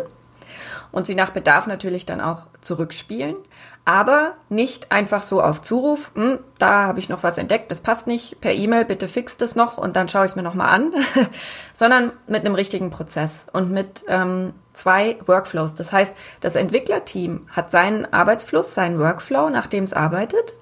[0.92, 3.36] und sie nach Bedarf natürlich dann auch zurückspielen.
[3.84, 8.06] Aber nicht einfach so auf Zuruf, hm, da habe ich noch was entdeckt, das passt
[8.06, 10.92] nicht, per E-Mail, bitte fix das noch und dann schaue ich es mir nochmal an,
[11.72, 15.74] sondern mit einem richtigen Prozess und mit ähm, zwei Workflows.
[15.74, 20.54] Das heißt, das Entwicklerteam hat seinen Arbeitsfluss, seinen Workflow, nach dem es arbeitet,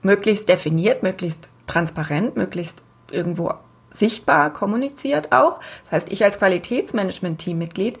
[0.00, 3.52] möglichst definiert, möglichst transparent, möglichst irgendwo
[3.90, 5.60] sichtbar kommuniziert auch.
[5.84, 7.98] Das heißt, ich als Qualitätsmanagement-Teammitglied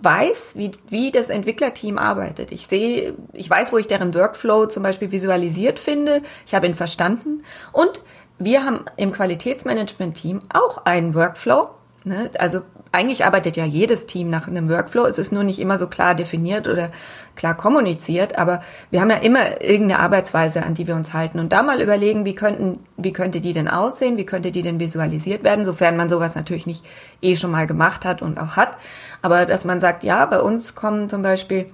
[0.00, 2.52] weiß, wie, wie das Entwicklerteam arbeitet.
[2.52, 6.22] Ich sehe, ich weiß, wo ich deren Workflow zum Beispiel visualisiert finde.
[6.44, 7.42] Ich habe ihn verstanden.
[7.72, 8.02] Und
[8.38, 11.70] wir haben im Qualitätsmanagement-Team auch einen Workflow.
[12.04, 12.30] Ne?
[12.38, 12.60] Also
[12.96, 15.04] eigentlich arbeitet ja jedes Team nach einem Workflow.
[15.04, 16.90] Es ist nur nicht immer so klar definiert oder
[17.36, 21.38] klar kommuniziert, aber wir haben ja immer irgendeine Arbeitsweise, an die wir uns halten.
[21.38, 24.16] Und da mal überlegen, wie könnten, wie könnte die denn aussehen?
[24.16, 25.64] Wie könnte die denn visualisiert werden?
[25.64, 26.84] Sofern man sowas natürlich nicht
[27.22, 28.76] eh schon mal gemacht hat und auch hat.
[29.22, 31.66] Aber dass man sagt, ja, bei uns kommen zum Beispiel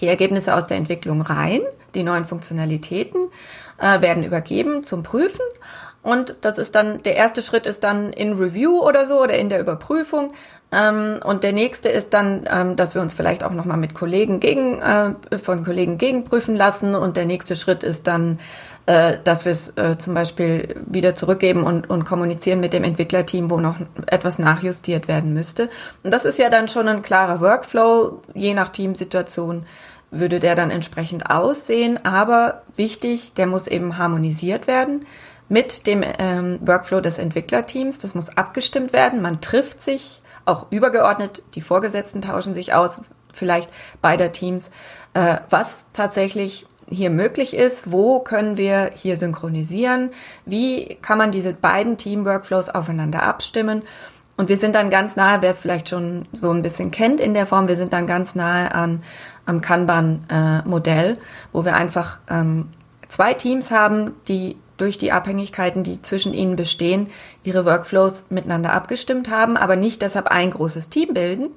[0.00, 1.62] die Ergebnisse aus der Entwicklung rein,
[1.94, 3.20] die neuen Funktionalitäten
[3.78, 5.44] äh, werden übergeben zum Prüfen
[6.06, 9.48] und das ist dann, der erste Schritt ist dann in Review oder so oder in
[9.48, 10.32] der Überprüfung.
[10.70, 14.38] Ähm, und der nächste ist dann, ähm, dass wir uns vielleicht auch nochmal mit Kollegen
[14.38, 16.94] gegen, äh, von Kollegen gegenprüfen lassen.
[16.94, 18.38] Und der nächste Schritt ist dann,
[18.86, 23.50] äh, dass wir es äh, zum Beispiel wieder zurückgeben und, und kommunizieren mit dem Entwicklerteam,
[23.50, 23.74] wo noch
[24.06, 25.66] etwas nachjustiert werden müsste.
[26.04, 29.64] Und das ist ja dann schon ein klarer Workflow, je nach Teamsituation
[30.12, 31.98] würde der dann entsprechend aussehen.
[32.04, 35.04] Aber wichtig, der muss eben harmonisiert werden
[35.48, 37.98] mit dem ähm, Workflow des Entwicklerteams.
[37.98, 39.22] Das muss abgestimmt werden.
[39.22, 41.42] Man trifft sich auch übergeordnet.
[41.54, 43.00] Die Vorgesetzten tauschen sich aus,
[43.32, 44.70] vielleicht beider Teams,
[45.14, 50.10] äh, was tatsächlich hier möglich ist, wo können wir hier synchronisieren,
[50.44, 53.82] wie kann man diese beiden Team-Workflows aufeinander abstimmen.
[54.36, 57.34] Und wir sind dann ganz nahe, wer es vielleicht schon so ein bisschen kennt in
[57.34, 59.02] der Form, wir sind dann ganz nahe an
[59.46, 61.16] am Kanban-Modell, äh,
[61.52, 62.68] wo wir einfach ähm,
[63.08, 67.08] zwei Teams haben, die durch die Abhängigkeiten, die zwischen ihnen bestehen,
[67.44, 71.50] ihre Workflows miteinander abgestimmt haben, aber nicht deshalb ein großes Team bilden.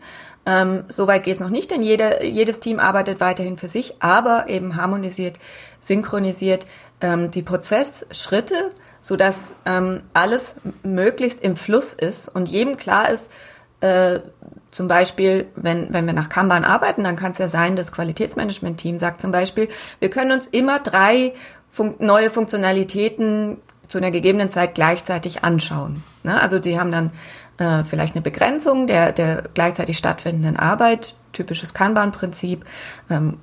[0.46, 4.50] Ähm, Soweit geht es noch nicht, denn jede, jedes Team arbeitet weiterhin für sich, aber
[4.50, 5.38] eben harmonisiert,
[5.80, 6.66] synchronisiert
[7.02, 13.32] ähm, die Prozessschritte sodass ähm, alles möglichst im Fluss ist und jedem klar ist,
[13.82, 14.20] äh,
[14.72, 19.00] zum Beispiel, wenn, wenn wir nach Kanban arbeiten, dann kann es ja sein, das Qualitätsmanagement-Team
[19.00, 19.68] sagt zum Beispiel,
[20.00, 21.34] wir können uns immer drei
[21.70, 26.04] fun neue Funktionalitäten zu einer gegebenen Zeit gleichzeitig anschauen.
[26.24, 26.40] Ne?
[26.40, 27.12] Also die haben dann
[27.58, 32.66] äh, vielleicht eine Begrenzung der, der gleichzeitig stattfindenden Arbeit, typisches Kanban-Prinzip.
[33.10, 33.38] Ähm,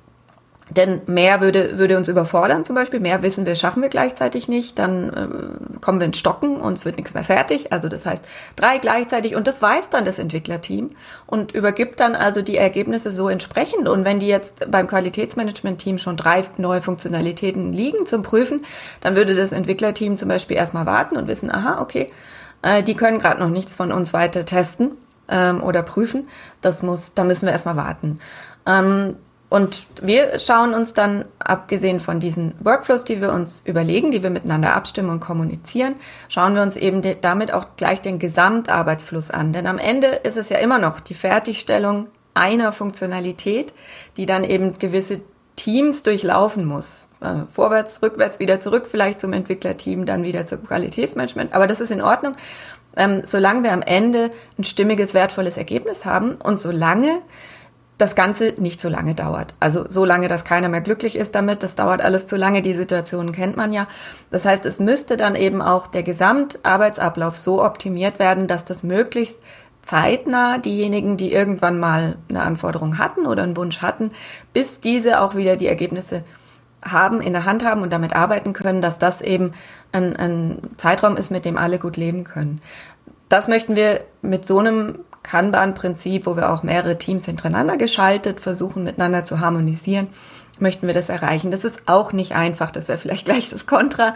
[0.69, 2.99] denn mehr würde, würde uns überfordern zum Beispiel.
[2.99, 4.77] Mehr wissen wir, schaffen wir gleichzeitig nicht.
[4.77, 7.71] Dann äh, kommen wir ins Stocken und es wird nichts mehr fertig.
[7.71, 8.25] Also das heißt
[8.55, 10.89] drei gleichzeitig und das weiß dann das Entwicklerteam
[11.25, 13.87] und übergibt dann also die Ergebnisse so entsprechend.
[13.87, 18.65] Und wenn die jetzt beim Qualitätsmanagement-Team schon drei neue Funktionalitäten liegen zum Prüfen,
[19.01, 22.11] dann würde das Entwicklerteam zum Beispiel erstmal warten und wissen, aha, okay,
[22.61, 24.91] äh, die können gerade noch nichts von uns weiter testen
[25.29, 26.27] ähm, oder prüfen.
[26.61, 28.19] Das muss, da müssen wir erstmal warten.
[28.65, 29.15] Ähm,
[29.49, 34.29] und wir schauen uns dann, abgesehen von diesen Workflows, die wir uns überlegen, die wir
[34.29, 35.95] miteinander abstimmen und kommunizieren,
[36.27, 39.53] schauen wir uns eben damit auch gleich den Gesamtarbeitsfluss an.
[39.53, 43.73] Denn am Ende ist es ja immer noch die Fertigstellung einer Funktionalität,
[44.17, 45.21] die dann eben gewisse
[45.55, 47.07] Teams durchlaufen muss.
[47.21, 51.53] Äh, vorwärts, rückwärts, wieder zurück, vielleicht zum Entwicklerteam, dann wieder zum Qualitätsmanagement.
[51.53, 52.35] Aber das ist in Ordnung,
[52.97, 54.29] ähm, solange wir am Ende
[54.59, 57.21] ein stimmiges, wertvolles Ergebnis haben und solange
[57.97, 59.55] das Ganze nicht so lange dauert.
[59.59, 62.75] Also so lange, dass keiner mehr glücklich ist damit, das dauert alles zu lange, die
[62.75, 63.87] Situation kennt man ja.
[64.29, 69.39] Das heißt, es müsste dann eben auch der Gesamtarbeitsablauf so optimiert werden, dass das möglichst
[69.81, 74.11] zeitnah diejenigen, die irgendwann mal eine Anforderung hatten oder einen Wunsch hatten,
[74.53, 76.23] bis diese auch wieder die Ergebnisse
[76.83, 79.53] haben, in der Hand haben und damit arbeiten können, dass das eben
[79.91, 82.59] ein, ein Zeitraum ist, mit dem alle gut leben können.
[83.29, 88.83] Das möchten wir mit so einem Kanban-Prinzip, wo wir auch mehrere Teams hintereinander geschaltet versuchen,
[88.83, 90.07] miteinander zu harmonisieren,
[90.59, 91.51] möchten wir das erreichen.
[91.51, 94.13] Das ist auch nicht einfach, das wäre vielleicht gleich das Kontra.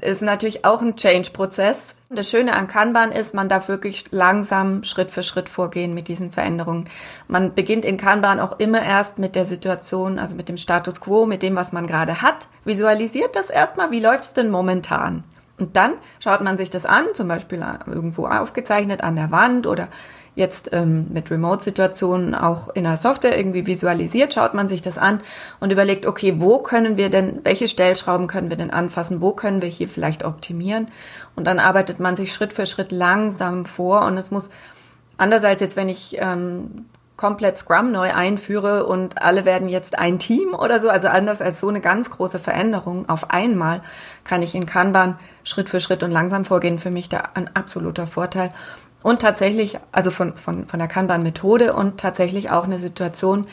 [0.00, 1.78] Ist natürlich auch ein Change-Prozess.
[2.10, 6.30] Das Schöne an Kanban ist, man darf wirklich langsam Schritt für Schritt vorgehen mit diesen
[6.30, 6.88] Veränderungen.
[7.26, 11.26] Man beginnt in Kanban auch immer erst mit der Situation, also mit dem Status quo,
[11.26, 12.48] mit dem, was man gerade hat.
[12.64, 15.24] Visualisiert das erstmal, wie läuft es denn momentan?
[15.58, 19.88] Und dann schaut man sich das an, zum Beispiel irgendwo aufgezeichnet an der Wand oder
[20.38, 25.20] jetzt ähm, mit Remote-Situationen auch in der Software irgendwie visualisiert, schaut man sich das an
[25.58, 29.60] und überlegt, okay, wo können wir denn, welche Stellschrauben können wir denn anfassen, wo können
[29.62, 30.86] wir hier vielleicht optimieren?
[31.34, 34.50] Und dann arbeitet man sich Schritt für Schritt langsam vor und es muss,
[35.16, 36.86] anders als jetzt, wenn ich ähm,
[37.18, 41.60] komplett Scrum neu einführe und alle werden jetzt ein Team oder so, also anders als
[41.60, 43.82] so eine ganz große Veränderung auf einmal,
[44.24, 46.78] kann ich in Kanban Schritt für Schritt und langsam vorgehen.
[46.78, 48.50] Für mich da ein absoluter Vorteil.
[49.02, 53.46] Und tatsächlich, also von, von, von der Kanban-Methode und tatsächlich auch eine Situation,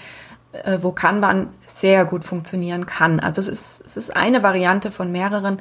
[0.51, 3.19] äh, wo Kanban sehr gut funktionieren kann.
[3.19, 5.59] Also es ist, es ist eine Variante von mehreren.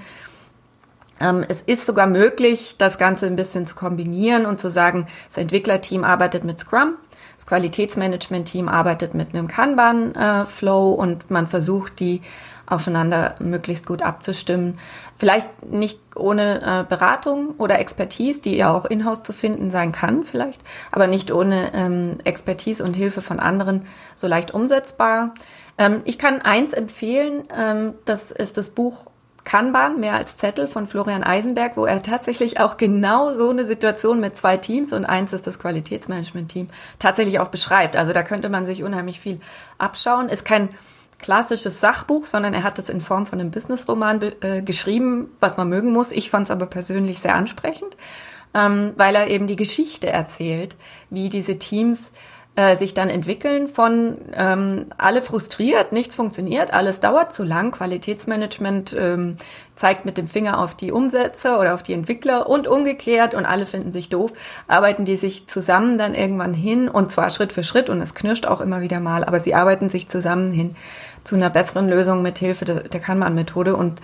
[1.20, 5.38] Ähm, es ist sogar möglich, das Ganze ein bisschen zu kombinieren und zu sagen, das
[5.38, 6.96] Entwicklerteam arbeitet mit Scrum,
[7.44, 12.22] das Qualitätsmanagement-Team arbeitet mit einem Kanban-Flow äh, und man versucht, die
[12.66, 14.78] aufeinander möglichst gut abzustimmen.
[15.16, 20.24] Vielleicht nicht ohne äh, Beratung oder Expertise, die ja auch in-house zu finden sein kann
[20.24, 25.34] vielleicht, aber nicht ohne ähm, Expertise und Hilfe von anderen so leicht umsetzbar.
[25.76, 29.10] Ähm, ich kann eins empfehlen, ähm, das ist das Buch
[29.44, 34.20] Kanban, mehr als Zettel von Florian Eisenberg, wo er tatsächlich auch genau so eine Situation
[34.20, 37.96] mit zwei Teams und eins ist das Qualitätsmanagement-Team tatsächlich auch beschreibt.
[37.96, 39.40] Also da könnte man sich unheimlich viel
[39.78, 40.28] abschauen.
[40.30, 40.70] Ist kein
[41.18, 45.68] klassisches Sachbuch, sondern er hat es in Form von einem Businessroman äh, geschrieben, was man
[45.68, 46.12] mögen muss.
[46.12, 47.96] Ich fand es aber persönlich sehr ansprechend,
[48.54, 50.76] ähm, weil er eben die Geschichte erzählt,
[51.10, 52.12] wie diese Teams
[52.56, 58.96] äh, sich dann entwickeln von ähm, alle frustriert, nichts funktioniert, alles dauert zu lang, Qualitätsmanagement
[58.96, 59.36] ähm,
[59.74, 63.66] zeigt mit dem Finger auf die Umsetzer oder auf die Entwickler und umgekehrt und alle
[63.66, 64.32] finden sich doof,
[64.68, 68.46] arbeiten die sich zusammen dann irgendwann hin und zwar Schritt für Schritt und es knirscht
[68.46, 70.76] auch immer wieder mal, aber sie arbeiten sich zusammen hin
[71.24, 74.00] zu einer besseren Lösung mit Hilfe der, der Kanban-Methode und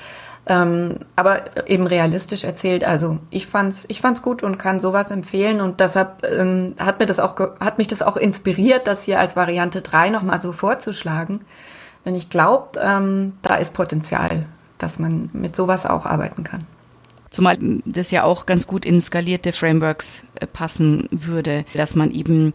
[0.50, 2.82] ähm, aber eben realistisch erzählt.
[2.82, 7.06] Also ich fand's, ich fand's gut und kann sowas empfehlen und deshalb ähm, hat mir
[7.06, 11.42] das auch, hat mich das auch inspiriert, das hier als Variante 3 nochmal so vorzuschlagen.
[12.04, 14.46] Denn ich glaube, ähm, da ist Potenzial,
[14.78, 16.66] dass man mit sowas auch arbeiten kann.
[17.30, 22.54] Zumal das ja auch ganz gut in skalierte Frameworks äh, passen würde, dass man eben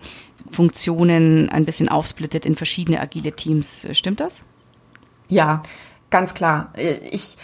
[0.51, 3.88] Funktionen ein bisschen aufsplittet in verschiedene agile Teams.
[3.93, 4.43] Stimmt das?
[5.29, 5.63] Ja,
[6.10, 6.73] ganz klar.
[6.75, 7.38] Ich,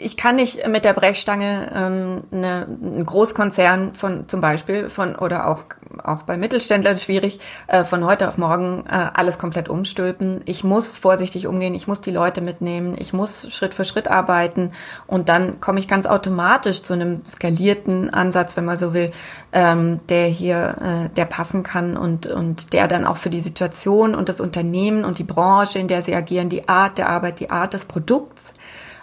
[0.00, 5.46] ich kann nicht mit der Brechstange ähm, eine, einen Großkonzern von zum Beispiel von oder
[5.46, 5.64] auch
[6.04, 10.40] auch bei Mittelständlern schwierig äh, von heute auf morgen äh, alles komplett umstülpen.
[10.44, 14.72] Ich muss vorsichtig umgehen, ich muss die Leute mitnehmen, ich muss Schritt für Schritt arbeiten
[15.06, 19.10] und dann komme ich ganz automatisch zu einem skalierten Ansatz, wenn man so will,
[19.52, 24.14] ähm, der hier äh, der passen kann und und der dann auch für die Situation
[24.14, 27.50] und das Unternehmen und die Branche, in der sie agieren, die Art der Arbeit, die
[27.50, 28.54] Art des Produkts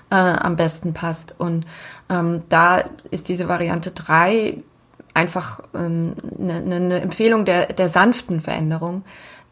[0.10, 1.36] äh, am besten passt.
[1.38, 1.66] Und
[2.10, 4.58] ähm, da ist diese Variante drei
[5.14, 9.04] einfach ähm, eine, eine Empfehlung der, der sanften Veränderung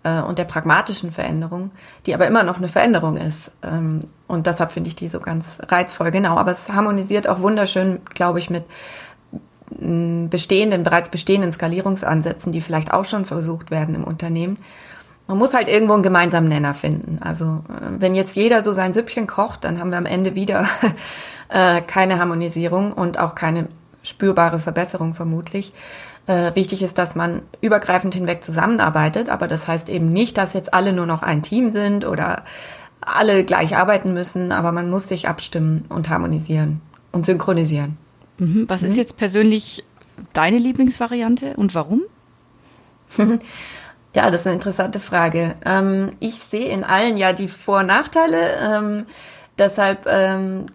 [0.03, 1.71] äh, und der pragmatischen Veränderung,
[2.05, 3.51] die aber immer noch eine Veränderung ist.
[3.63, 6.11] Ähm, und deshalb finde ich die so ganz reizvoll.
[6.11, 8.63] Genau, aber es harmonisiert auch wunderschön, glaube ich, mit
[10.29, 14.57] bestehenden, bereits bestehenden Skalierungsansätzen, die vielleicht auch schon versucht werden im Unternehmen
[15.27, 17.19] man muss halt irgendwo einen gemeinsamen Nenner finden.
[17.21, 20.67] Also äh, wenn jetzt jeder so sein Süppchen kocht, dann haben wir am Ende wieder
[21.49, 23.67] äh, keine Harmonisierung und auch keine
[24.03, 25.73] spürbare Verbesserung vermutlich.
[26.27, 30.73] Äh, wichtig ist, dass man übergreifend hinweg zusammenarbeitet, aber das heißt eben nicht, dass jetzt
[30.73, 32.43] alle nur noch ein Team sind oder
[33.01, 37.97] alle gleich arbeiten müssen, aber man muss sich abstimmen und harmonisieren und synchronisieren.
[38.39, 38.65] Mhm.
[38.67, 38.87] Was mhm.
[38.87, 39.83] ist jetzt persönlich
[40.33, 42.01] deine Lieblingsvariante und warum?
[44.15, 45.55] Ja, das ist eine interessante Frage.
[45.65, 48.55] Ähm, ich sehe in allen ja die Vor- und Nachteile.
[48.61, 49.05] Ähm,
[49.57, 50.67] deshalb ähm,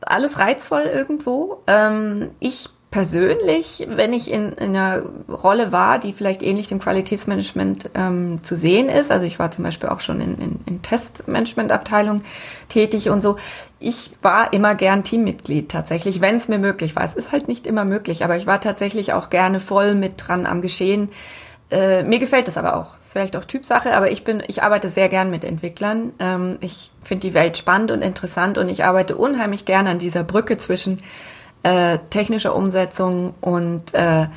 [0.00, 1.62] alles reizvoll irgendwo.
[1.66, 7.90] Ähm, ich persönlich, wenn ich in, in, einer Rolle war, die vielleicht ähnlich dem Qualitätsmanagement
[7.94, 12.22] ähm, zu sehen ist, also ich war zum Beispiel auch schon in, in, in Testmanagementabteilung
[12.68, 13.36] tätig und so,
[13.80, 17.02] ich war immer gern Teammitglied tatsächlich, wenn es mir möglich war.
[17.04, 20.46] Es ist halt nicht immer möglich, aber ich war tatsächlich auch gerne voll mit dran
[20.46, 21.10] am Geschehen
[21.74, 22.96] äh, mir gefällt das aber auch.
[23.00, 26.12] Ist vielleicht auch Typsache, aber ich bin, ich arbeite sehr gern mit Entwicklern.
[26.20, 30.22] Ähm, ich finde die Welt spannend und interessant und ich arbeite unheimlich gern an dieser
[30.22, 31.02] Brücke zwischen
[31.64, 34.28] äh, technischer Umsetzung und äh,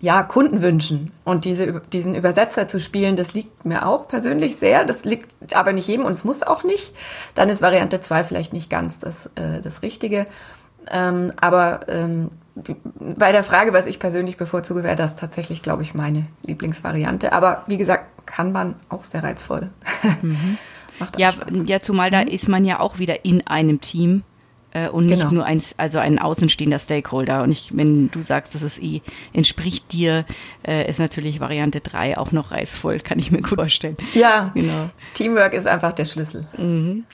[0.00, 1.12] ja, Kundenwünschen.
[1.24, 4.84] Und diese, diesen Übersetzer zu spielen, das liegt mir auch persönlich sehr.
[4.84, 6.94] Das liegt aber nicht jedem und es muss auch nicht.
[7.34, 10.26] Dann ist Variante 2 vielleicht nicht ganz das, äh, das Richtige.
[10.90, 15.94] Ähm, aber ähm, bei der Frage, was ich persönlich bevorzuge, wäre das tatsächlich, glaube ich,
[15.94, 17.32] meine Lieblingsvariante.
[17.32, 19.70] Aber wie gesagt, kann man auch sehr reizvoll.
[20.22, 20.58] Mhm.
[21.18, 21.32] ja,
[21.66, 22.28] ja, zumal da mhm.
[22.28, 24.22] ist man ja auch wieder in einem Team
[24.72, 25.32] äh, und nicht genau.
[25.32, 27.42] nur ein, also ein außenstehender Stakeholder.
[27.42, 30.24] Und ich, wenn du sagst, dass es eh entspricht dir,
[30.66, 33.96] äh, ist natürlich Variante 3 auch noch reizvoll, kann ich mir gut vorstellen.
[34.14, 34.90] Ja, genau.
[35.14, 36.46] Teamwork ist einfach der Schlüssel.
[36.56, 37.04] Mhm.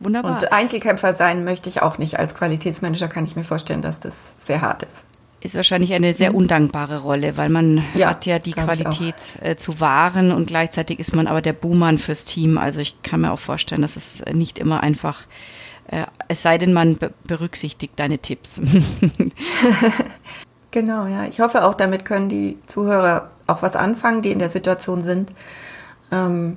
[0.00, 0.34] Wunderbar.
[0.34, 2.18] Und Einzelkämpfer sein möchte ich auch nicht.
[2.18, 5.02] Als Qualitätsmanager kann ich mir vorstellen, dass das sehr hart ist.
[5.40, 6.36] Ist wahrscheinlich eine sehr mhm.
[6.36, 11.14] undankbare Rolle, weil man ja, hat ja die Qualität äh, zu wahren und gleichzeitig ist
[11.14, 12.58] man aber der Buhmann fürs Team.
[12.58, 15.22] Also ich kann mir auch vorstellen, dass es nicht immer einfach,
[15.88, 18.60] äh, es sei denn, man be berücksichtigt deine Tipps.
[20.72, 21.24] genau, ja.
[21.26, 25.30] Ich hoffe auch, damit können die Zuhörer auch was anfangen, die in der Situation sind.
[26.10, 26.56] Ähm,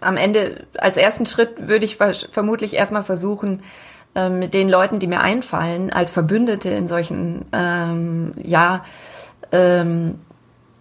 [0.00, 3.62] am Ende als ersten Schritt würde ich vermutlich erstmal versuchen,
[4.14, 8.84] ähm, mit den Leuten, die mir einfallen, als Verbündete in solchen, ähm, ja,
[9.50, 10.20] ähm,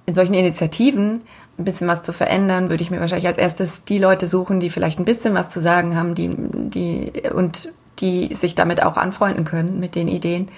[0.06, 1.22] in solchen Initiativen
[1.58, 4.70] ein bisschen was zu verändern, würde ich mir wahrscheinlich als erstes die Leute suchen, die
[4.70, 9.46] vielleicht ein bisschen was zu sagen haben, die, die und die sich damit auch anfreunden
[9.46, 10.50] können mit den Ideen.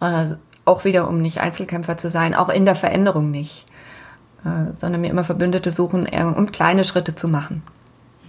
[0.00, 0.26] Äh,
[0.64, 3.66] auch wieder, um nicht Einzelkämpfer zu sein, auch in der Veränderung nicht,
[4.44, 7.62] äh, sondern mir immer Verbündete suchen, um kleine Schritte zu machen.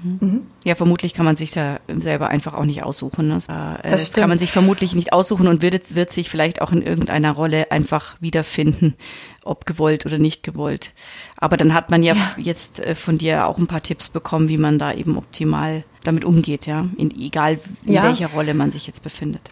[0.03, 0.43] Mhm.
[0.63, 3.27] Ja, vermutlich kann man sich ja selber einfach auch nicht aussuchen.
[3.27, 3.36] Ne?
[3.36, 6.71] Äh, das, das kann man sich vermutlich nicht aussuchen und wird, wird sich vielleicht auch
[6.71, 8.95] in irgendeiner Rolle einfach wiederfinden,
[9.43, 10.93] ob gewollt oder nicht gewollt.
[11.38, 12.21] Aber dann hat man ja, ja.
[12.38, 16.25] jetzt äh, von dir auch ein paar Tipps bekommen, wie man da eben optimal damit
[16.25, 18.03] umgeht, ja, in, egal in ja.
[18.03, 19.51] welcher Rolle man sich jetzt befindet.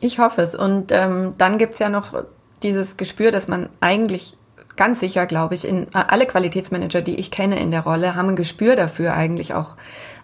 [0.00, 0.54] Ich hoffe es.
[0.54, 2.14] Und ähm, dann gibt's ja noch
[2.62, 4.36] dieses Gespür, dass man eigentlich
[4.80, 8.36] ganz sicher, glaube ich, in alle Qualitätsmanager, die ich kenne in der Rolle, haben ein
[8.36, 9.76] Gespür dafür eigentlich auch.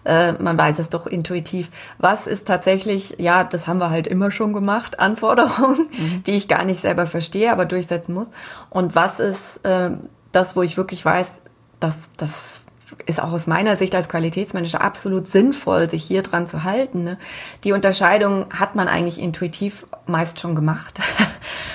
[0.03, 1.69] Äh, man weiß es doch intuitiv.
[1.99, 6.23] Was ist tatsächlich, ja, das haben wir halt immer schon gemacht, Anforderungen, mhm.
[6.23, 8.31] die ich gar nicht selber verstehe, aber durchsetzen muss.
[8.71, 9.91] Und was ist äh,
[10.31, 11.39] das, wo ich wirklich weiß,
[11.79, 12.65] dass das
[13.05, 17.03] ist auch aus meiner Sicht als Qualitätsmanager absolut sinnvoll, sich hier dran zu halten.
[17.03, 17.17] Ne?
[17.63, 20.99] Die Unterscheidung hat man eigentlich intuitiv meist schon gemacht.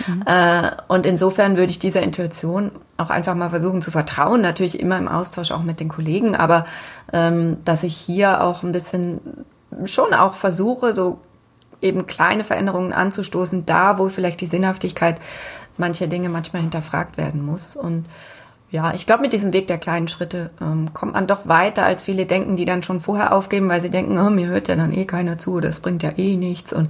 [0.07, 0.25] Mhm.
[0.27, 4.97] Äh, und insofern würde ich dieser Intuition auch einfach mal versuchen zu vertrauen, natürlich immer
[4.97, 6.67] im Austausch auch mit den Kollegen, aber
[7.13, 9.21] ähm, dass ich hier auch ein bisschen
[9.85, 11.21] schon auch versuche, so
[11.83, 15.21] eben kleine Veränderungen anzustoßen, da wo vielleicht die Sinnhaftigkeit
[15.77, 17.77] mancher Dinge manchmal hinterfragt werden muss.
[17.77, 18.07] Und
[18.73, 22.03] ja, ich glaube, mit diesem Weg der kleinen Schritte ähm, kommt man doch weiter, als
[22.03, 24.95] viele denken, die dann schon vorher aufgeben, weil sie denken, oh, mir hört ja dann
[24.95, 26.73] eh keiner zu, das bringt ja eh nichts.
[26.73, 26.89] Und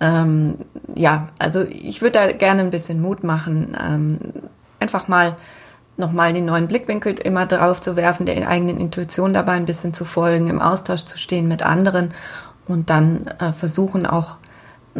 [0.00, 0.54] ähm,
[0.94, 4.18] ja, also ich würde da gerne ein bisschen Mut machen, ähm,
[4.80, 5.36] einfach mal
[5.98, 10.06] nochmal den neuen Blickwinkel immer drauf zu werfen, der eigenen Intuition dabei ein bisschen zu
[10.06, 12.14] folgen, im Austausch zu stehen mit anderen
[12.66, 14.36] und dann äh, versuchen auch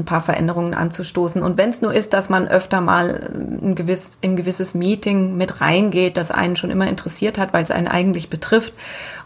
[0.00, 1.42] ein paar Veränderungen anzustoßen.
[1.42, 3.30] Und wenn es nur ist, dass man öfter mal
[3.62, 7.70] ein, gewiss, ein gewisses Meeting mit reingeht, das einen schon immer interessiert hat, weil es
[7.70, 8.74] einen eigentlich betrifft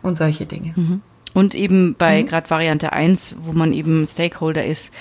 [0.02, 0.72] und solche Dinge.
[0.76, 1.00] Mhm.
[1.32, 2.26] Und eben bei mhm.
[2.26, 4.92] gerade Variante 1, wo man eben Stakeholder ist,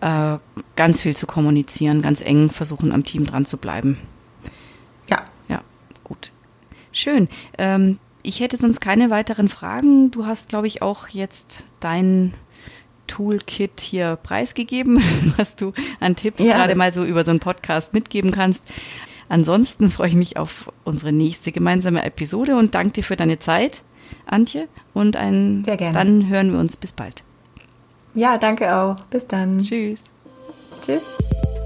[0.00, 0.36] äh,
[0.76, 3.98] ganz viel zu kommunizieren, ganz eng versuchen, am Team dran zu bleiben.
[5.08, 5.24] Ja.
[5.48, 5.62] Ja,
[6.04, 6.30] gut.
[6.92, 7.28] Schön.
[7.58, 10.10] Ähm, ich hätte sonst keine weiteren Fragen.
[10.10, 12.34] Du hast, glaube ich, auch jetzt dein
[13.06, 15.02] Toolkit hier preisgegeben,
[15.36, 16.56] was du an Tipps ja.
[16.56, 18.64] gerade mal so über so einen Podcast mitgeben kannst.
[19.28, 23.82] Ansonsten freue ich mich auf unsere nächste gemeinsame Episode und danke dir für deine Zeit,
[24.26, 24.68] Antje.
[24.92, 25.94] Und ein, Sehr gerne.
[25.94, 27.24] dann hören wir uns bis bald.
[28.14, 29.00] Ja, danke auch.
[29.10, 29.58] Bis dann.
[29.58, 30.04] Tschüss.
[30.84, 31.02] Tschüss.